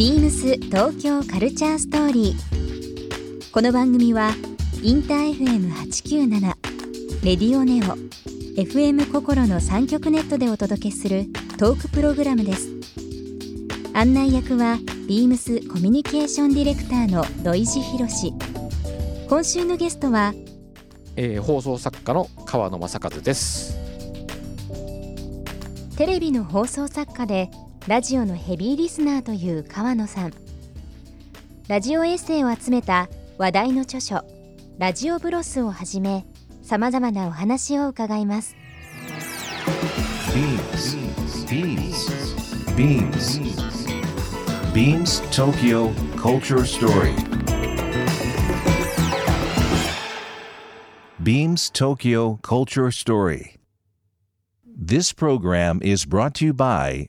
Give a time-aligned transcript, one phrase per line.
[0.00, 3.52] ビームス東京カルチャーストーリー。
[3.52, 4.30] この番組は
[4.82, 6.40] インター FM897
[7.22, 7.98] レディオネオ
[8.58, 11.26] FM 心の三極ネットでお届けする
[11.58, 12.70] トークプログラムです。
[13.92, 18.32] 案内役はビームスコミュニケーションディレクターの土井博志。
[19.28, 20.32] 今週のゲストは
[21.16, 23.76] えー放送作家の川野正和です。
[25.98, 27.50] テレビの放送作家で
[27.88, 30.32] ラジオのヘビーリスナーという川野さん。
[31.66, 34.22] ラジオエッセイを集めた話題の著書
[34.78, 36.26] ラジオブロスをはじめ
[36.62, 38.54] さまざまなお話を伺います。
[40.34, 40.96] ビームス
[41.50, 45.06] ビームスーチャー
[46.60, 47.24] ストーリー
[51.24, 53.50] ビームス東京カルチャーストーリー
[54.78, 57.08] This program is brought to you by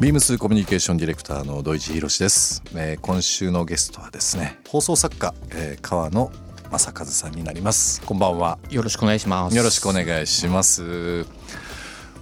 [0.00, 6.30] ビームスコミュニケーションディレクターの土井博志です、えー今週のゲストはですね放送作家、えー川野
[6.70, 9.56] 正和さんになりますこんばんはよろしくお願いします。
[9.56, 11.24] よろしくお願いします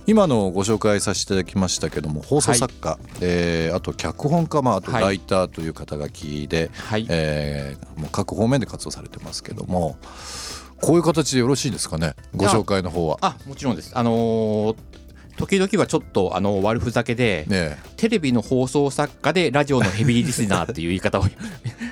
[0.07, 7.07] 今のご紹介させていただきましたけども放送作家、えーあと脚本家、まあ、あとはいライターという肩書きで、はい。
[7.11, 9.97] えーもう各方面で活動されてますけども
[10.81, 12.15] こういう形でよろしいですかね？
[12.37, 13.19] ご紹介の方は。
[13.23, 13.91] あ、もちろんです。
[13.95, 14.77] あのー
[15.37, 21.25] 時々はちょっとあの悪ふざけで、ねテレビの放送作家でラジオのヘビーリスナーっていう言い方を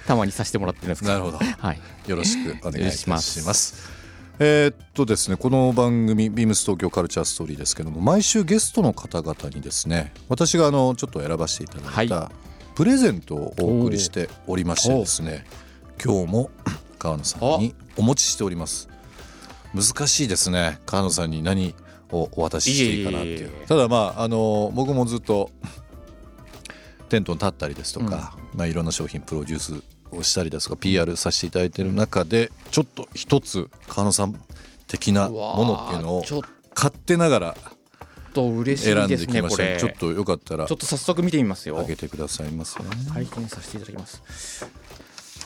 [0.07, 1.13] たまにさせてもらってるんですけど。
[1.13, 1.39] なるほど。
[1.39, 1.81] はい。
[2.07, 3.91] よろしくお願いします。
[4.39, 12.33] えーっとですねこの番組「ビームス東京カルチャーストーリー」ですけども毎週ゲストの方々にですね私があのちょっと選ばせていただいた、は
[12.75, 15.45] プレゼントをお送りしておりましてですね
[16.03, 16.51] 今日も
[16.99, 18.89] 川野さんにお持ちしております。
[19.75, 20.79] 難しいですね。
[20.87, 21.75] 川野さんに何
[22.13, 25.51] をお渡ししていいかなっていうただまああの僕もずっと
[27.09, 29.83] テントに立ったりですとか、まあ、いろんな商品プロデュース
[30.17, 34.35] をしたりですとか PR させていただいている中でちょっと一つ川野さん
[34.87, 36.25] 的なものっていうのを
[36.75, 37.57] 勝手ながら
[38.33, 39.77] と嬉し選んいですきましたこれ。
[39.79, 41.77] ちょっとよかったらちょっと早速見てみますよ。
[41.77, 42.85] 開けてくださいますね。
[43.11, 44.67] 拝見させていただきます。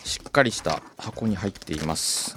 [0.05, 2.37] しっかりした箱に入っています。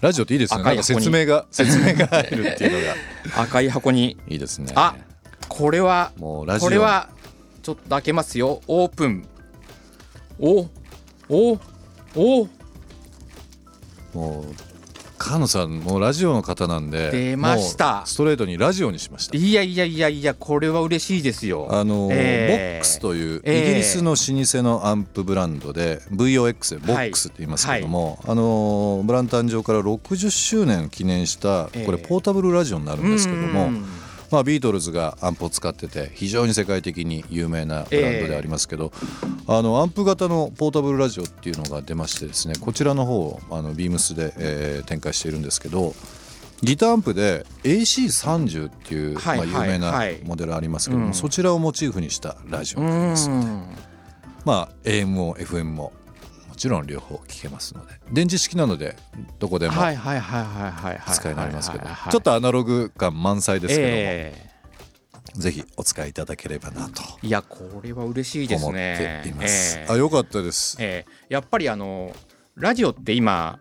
[0.00, 0.62] ラジオっていいですね。
[0.62, 2.86] なんか赤い箱に説明が 説明が入るっていうの
[3.34, 4.16] が赤い箱に。
[4.28, 4.72] いいですね。
[4.74, 4.94] あ、
[5.48, 7.08] これはもうラジオこれは
[7.62, 9.26] ちょっと開けますよオープン
[10.38, 10.68] お
[11.28, 11.58] お
[12.14, 12.48] お
[14.12, 14.73] もう
[15.24, 18.04] 川野さんもうラジオの方なんで出ました。
[18.04, 19.34] ストレートにラジオにしました。
[19.38, 21.66] いやいやいやいやこれは嬉しいですよ。
[21.70, 23.62] あの、えーボックスというイえ。
[23.62, 33.86] ーギリスの老舗のアンプブランドで VOX でボックスって言いますけども、あのブラン誕生から60周年記念したえーこれポータブルラジオになるんですけども、うん
[34.34, 38.92] まあ、ビートルズがアンプを使ってて非常に世界的に有名なブランドでありますけど、
[39.46, 45.94] あのアンプ型のポータブルラジオっていうのが出ましてですねこちらの方をあのビームスで、えー展開しているんですけど
[46.62, 50.20] ギターアンプで AC30 っていう、はいまあ、有名なはい。
[50.24, 51.14] モデルありますけども、うん。
[51.14, 53.28] そちらをモチーフにしたラジオうになります。
[53.30, 53.66] ん。
[54.44, 55.92] まあ AM も FM も
[56.54, 57.94] もちろん両方聞けますので。
[58.12, 58.94] 電池式なので
[59.40, 61.14] どこでもはいはいはいはいはいはい。
[61.14, 61.84] 使いになりますけど。
[61.84, 64.50] ちょっとアナログ感満載ですけども、え
[65.34, 69.78] ぜひお使いいただければなとえいやこれは嬉しいです思っねています。
[69.78, 70.76] ええあよかったです。
[70.78, 71.12] ええ。
[71.28, 72.14] やっぱりあの
[72.54, 73.58] ラジオって今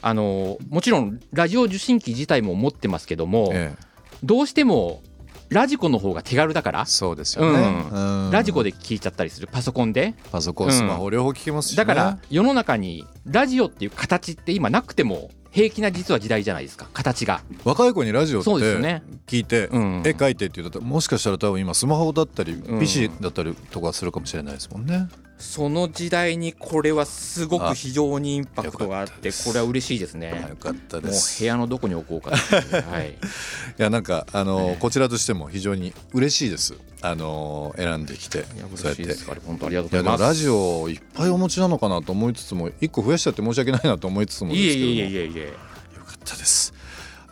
[0.00, 3.84] あのもちろんラジオ受信機自体も持ってますけども、ええ。
[4.22, 5.02] どうしても
[5.50, 6.86] ラジコの方が手軽だから。
[6.86, 7.58] そうですよね。
[7.92, 8.30] うん。
[8.30, 10.14] ラジコで聞いちゃったりするパソコンで。
[10.30, 16.88] パソコン、うんスマホ両方聞けますし、ね、だから世の中にラジオっていう形って今なくても平気な実は時代じゃないですか。
[16.92, 17.42] 形が。
[17.64, 19.02] 若い子にラジオってそうですよね。
[19.26, 20.02] 聞いて、うん。
[20.04, 22.78] 絵描いてって言うともしかしたら多分今スマホだったり、ん。
[22.78, 25.08] PC だったりとかするかもしれないですもんね。
[25.40, 30.46] その時代にこれはすごあく非常にインパクトがあってこれは嬉しいですね。
[30.48, 31.40] よかったもうです。
[31.40, 33.14] 部屋のどこに置こうかはい い
[33.78, 36.74] やなんかあの、ええこちらとしても非常に嬉しいです。
[37.02, 39.16] あの選んできていやそうやって。
[39.46, 40.22] 本当ありがとうございます。
[40.22, 44.92] ラジオいっぱいお持ちなのかなと思いつつも一個増やしちゃって申し訳ないなと思いつつもですけども。
[44.92, 45.40] いえいえいえいえいえ。
[45.96, 46.74] よかったです。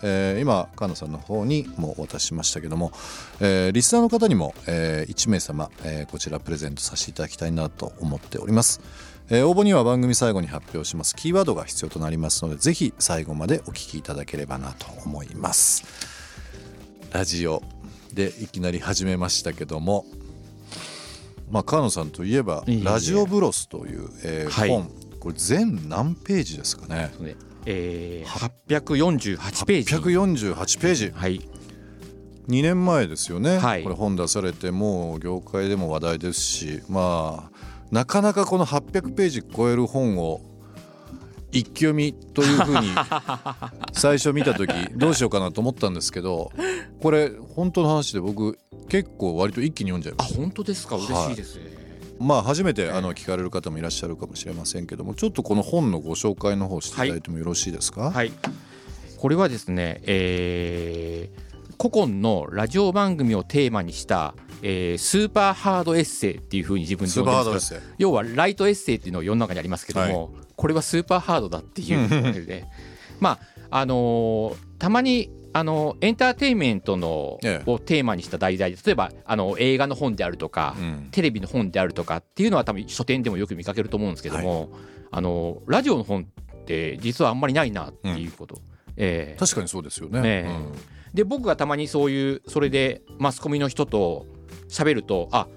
[0.02, 2.92] えー今菅野さんの方にもお渡ししましたけども、
[3.40, 8.80] えーリスナーの方にも、え1名様、えーこちらプレゼントさせていただきたいなと思っております、
[9.30, 11.14] えー応募には番組最後に発表します。
[11.16, 15.84] キーワードが必要となりますのでぜひ最後までお聞きいただければなと思います。
[17.12, 17.62] ラジオ
[18.12, 20.04] でいきなり始めましたけども
[21.50, 24.68] まあ川野さんといえばラジオブロス」という、えーはい。
[24.68, 24.90] 本。
[25.20, 27.10] これ全何ページですかね？
[27.20, 27.36] ね
[27.66, 29.94] えー、848ページ。
[29.96, 31.10] 848ページ。
[31.14, 31.40] はい。
[32.48, 33.82] 2年前ですよね、はい。
[33.82, 36.82] これ本出されてもう業界でも話題ですし。
[36.88, 40.40] まあなかなかこの800ページ超える本を
[41.50, 42.88] 一気読みというふうに
[43.94, 46.52] 最初見た時どうしようかなと思ったんですけど
[47.00, 48.58] これ本当の話で僕
[48.90, 50.96] 結構割と一気に読んじゃいまあした本当ですか？
[50.96, 51.58] はい嬉しいです、
[52.20, 58.32] まあ初めてあの聞かれる方もいらっしゃるかもしれませんけどもちょっとこの本のご紹介の方していただいてもよろしいですか、はい、
[59.16, 61.48] これはですね、えー
[61.80, 67.70] 古今のラジオ番組をテーマにした、えースーパーハードエッセイっていうふうに自分で呼んでるんです。
[67.70, 72.66] パーハードですね要はライトエッセイっていうのを世の中にありますけども、これはスーパーハードだっていうので。
[73.20, 73.38] ま
[73.70, 77.70] ああのーたまにあのエンターテインメントの、ええ。
[77.70, 81.08] をテーマにした題材で例えばあの映画の本であるとか、うん。
[81.10, 84.70] テレビの本であるとかっていうのは多分書店でもよく見かけると思うんですけども、
[85.10, 86.28] あのラジオの本
[86.60, 88.60] って実はあんまりないなっていうこと。
[88.96, 89.36] ええ。
[89.38, 90.46] 確かにそうですよね、え。
[90.48, 94.26] えで僕がたまにそういうそれでマスコミの人と
[94.68, 95.48] 喋るとあ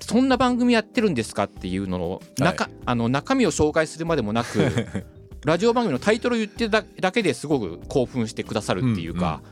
[0.00, 4.58] そんな番組やってるんですかっていうのの中,、あの中身を紹介するまでもなく
[5.44, 9.42] ラジオ番組のタイトルを言ってだだけですごく興奮してくださるっていうか、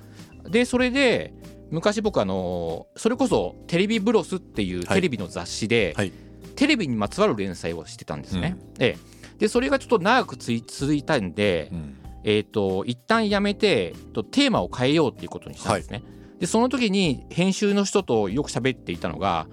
[0.49, 1.35] でそれで
[1.71, 4.97] 昔僕あのそれこそテレビブロスっていうはい。
[4.97, 6.13] テレビの雑誌で、はい。
[6.57, 8.57] テレビにまつわる連載をしてたんですね。
[8.79, 8.83] うん。
[8.83, 8.99] ええ。
[9.39, 11.97] でそれがちょっと長く続いたんで、うん。
[12.23, 16.03] えー、と一旦やめてとテーマを変えようっていうことにしたんですね。
[16.39, 19.47] でその時に編集の人とよく喋っていたのが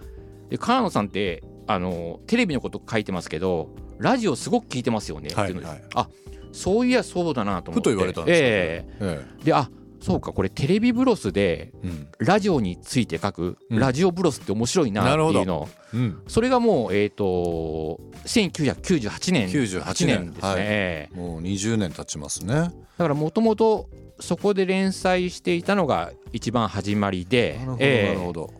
[0.49, 3.69] で川野さんってあのテレビのこと書いてますけど
[3.99, 5.85] ラジオすごく聞いてますよねっていうので、はいはい。
[5.95, 6.09] あ
[6.51, 7.89] そういやそうだなと思って。
[7.89, 9.25] ふと言われたんですかええ。
[9.41, 11.73] えであそうかこれテレビブロスで
[12.19, 13.79] ラジオについて書く、うん。
[13.79, 15.67] ラジオブロスって面白いなっていうの。
[15.93, 16.21] うん。
[16.27, 20.31] それがもうえっ、と1998年98 8年。
[20.31, 20.55] ですね、はい。
[20.59, 21.17] ええ。
[21.17, 22.53] もう20年経ちますね。
[22.53, 23.89] だからもともと
[24.19, 27.57] そこで連載していたのが一番始まりで。
[27.59, 28.53] なるほど、ええなるほど。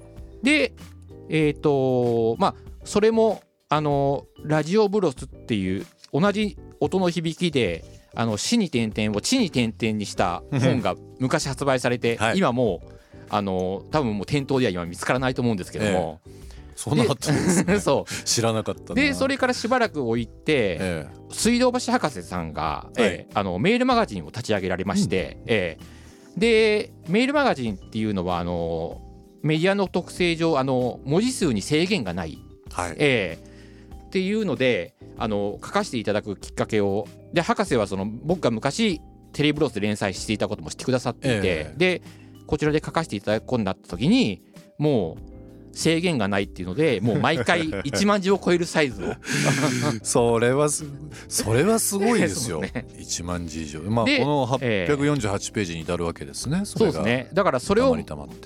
[0.44, 0.74] で
[1.30, 7.84] えっ、とまあそれもあのラジオブロスっていう同じ音の響きで
[8.16, 12.38] あの死に点々を地に点々にした本が昔発売されて、はい。
[12.38, 12.90] 今もう
[13.30, 16.22] あの多分もう店頭では今見つからないと思うんですけども、
[16.76, 17.78] そんなあったんですね。
[17.82, 18.24] そう。
[18.24, 18.96] 知らなかったな。
[18.96, 29.02] でそれからしばらく置いて、え水道橋博士さんが、えーあのメールマガジンを立ち上げられまして、えーでメールマガジンっていうのはあの
[29.42, 32.40] メディアの特性上あの文字数に制限がない、
[32.70, 32.96] えはい。
[32.98, 33.47] えー
[34.08, 39.02] っていうのであの書かせていただくきっかけをで博士はその僕が昔
[39.34, 42.02] テレビブロスで連載していたことも知ってくださっていて、ええで
[42.48, 44.42] こちらで書かせていただくことになった時に
[44.78, 49.14] もう制限がないっていうのでもう毎回 1万字を超えるサイズを
[50.02, 50.86] それはす
[51.28, 52.62] それはすごいですよ。
[52.64, 53.82] ね1万字以上。
[53.82, 56.62] まあこでのええ848ページに至るわけですね。
[56.64, 57.98] そそうですねだからそれを。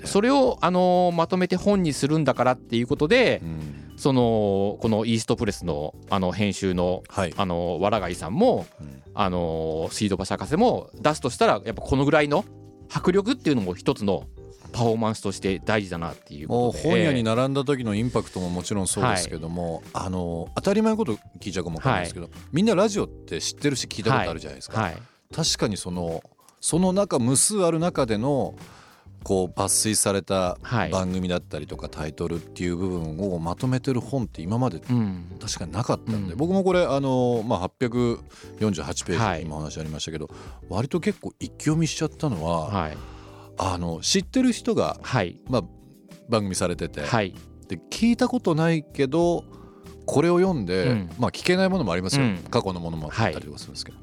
[0.04, 7.34] それを、あのーまとめて本にするんだからっていうことで、うんそのこのイーストプレスのあの編集の、はい。
[7.36, 9.02] あのー、わらがいさんも、うん。
[9.14, 12.44] あのー、水道橋博士も出すとしたらやっぱこのぐらいの
[12.90, 14.24] 迫力っていうのも一つの
[14.72, 25.02] パフォーマンスとして大事だなっていう本屋にえ並んだ時のインパクトももちろんそうですけども、あの当たり前のこと聞いちゃうかもわかんないですけど、みんなラジオって知ってるし聞いたことあるじゃないですか、えはい。
[25.32, 26.24] 確かにその
[26.60, 28.56] その中無数ある中での
[29.24, 30.90] こう抜粋されたはい。
[30.90, 35.26] 番組だったりとかタイトルっていう部分をまとめてる本って今までうん。
[35.40, 36.38] 確かになかったんで、うん。
[36.38, 39.40] 僕もこれあの、まあ、848ペーはい。
[39.40, 40.28] ジ今お話ありましたけど、
[40.68, 42.96] 割と結構一気読みしちゃったのは、はい。
[43.58, 45.40] あの知ってる人が、はい。
[45.48, 45.62] まあ、
[46.28, 47.34] 番組されてて、はい。
[47.68, 49.44] で聞いたことないけど
[50.04, 51.10] これを読んで、うん。
[51.18, 52.38] まあ聞けないものもありますよ、うん。
[52.50, 53.98] 過去のものもあったりとかするんですけど、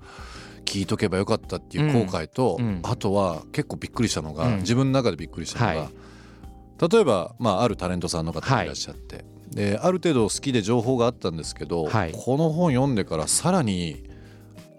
[0.69, 2.79] 聞いとけばよかったっていう後悔と、うんうん。
[2.83, 4.57] あとは結構びっくりしたのが、うん。
[4.57, 6.91] 自分の中でびっくりしたのが、はい。
[6.91, 12.11] 例えば、まあ、あるタレントさんの方がいらっしゃって、である程度好きで情報があったんですけど、はい。
[12.13, 14.03] この本読んでからさらに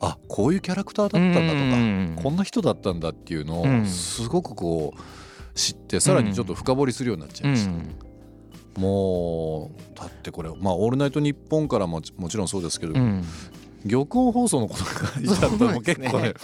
[0.00, 2.16] あこういうキャラクターだったんだとか、うん。
[2.22, 3.86] こんな人だったんだっていうのをうん。
[3.86, 5.00] すごくこう
[5.58, 7.72] 知ってさらにちょっと深掘りするようになっちゃいました。
[7.72, 7.88] うん。
[8.78, 13.24] もうだってこれまあ「オールナイトニッポン」からももちろんそうですけど、うん
[13.88, 16.34] 玉音放送のことがいたらもう結構ね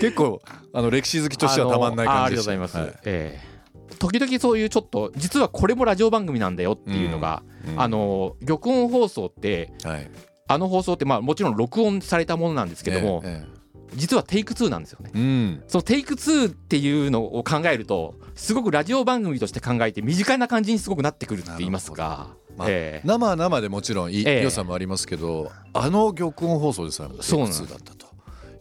[0.00, 3.00] 結構あの歴史好きとしてはたまんないあのあ感じでありがとうございます、はい。
[3.04, 3.96] ええ。
[3.98, 7.80] 時々そういうちょっと実はこれもラジオ番組なんだよっていうのが、うん。
[7.80, 10.10] あの玉音放送ってはい。
[10.50, 13.58] あの放送ってまあもちろん録音されたものなんですけども、ええ
[13.94, 15.10] 実はテイク2なんですよね。
[15.14, 15.62] うん。
[15.66, 22.36] そのテイク2っていうのを考えるとすごくラジオ番組として考えて身近な感じにすごくなってくるって言いますか。
[22.58, 23.06] まあええ。
[23.06, 24.42] 生は生でもちろんいいええ。
[24.42, 27.62] 良さもありますけど、あの玉音放送でさえもテイクそうなんです。
[27.62, 28.06] 2だったと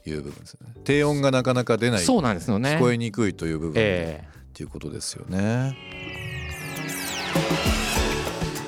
[0.05, 0.73] いう部分ですね。
[0.83, 2.75] 低音がなかなか出ないそうなんですよね。
[2.75, 4.27] 聞こえにくいという部分で、ええ。
[4.49, 5.75] っていうことですよね。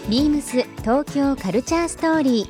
[0.10, 2.46] ビームス東京カルチャーストーリ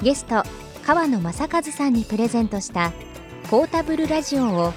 [0.00, 0.04] ー。
[0.04, 0.44] ゲスト
[0.86, 2.92] 川野正和さんにプレゼントした
[3.50, 4.72] ポータブルラジオを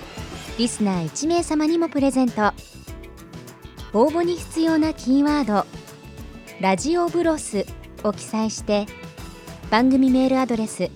[0.57, 2.53] リスナー1名様にもプレゼント。
[3.93, 5.65] 応募に必要なキーワード
[6.61, 7.65] 「ラジオブロス」
[8.03, 8.85] を記載して
[9.69, 10.89] 番組メールアドレス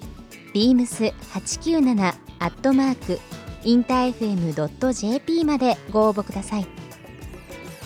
[0.53, 3.19] beams897 アットマーク
[3.63, 6.67] インター FM.jp までご応募ください。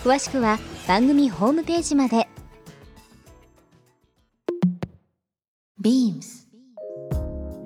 [0.02, 2.28] 詳しくは番組ホームページまで。
[5.80, 6.37] ビームス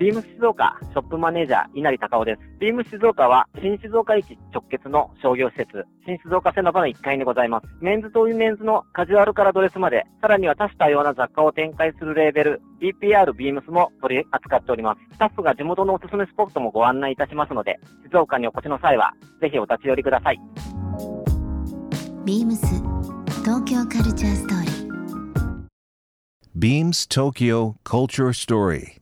[0.03, 2.41] ビームス静岡ショップマネージャー稲荷隆夫です。
[2.59, 7.69] ビームス静岡は新静岡駅直結の商業施設、新静岡セノバの1階にございます。
[7.81, 15.15] メンズとウィメンズのカジュアルからドレスまで、さらには多種多様な雑貨を展開するレーベル、BPR ビームスも取り扱っております。
[15.15, 20.41] スタッフが地元のおすすめスポットもご案内いたしますので、静岡にお越しの際は、ぜひお立ち寄りください。
[22.25, 22.67] ビームス
[23.45, 24.73] 東京カルチャーストーリー
[26.59, 29.02] Beams Tokyo Culture Story.